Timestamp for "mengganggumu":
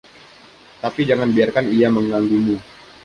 1.97-2.55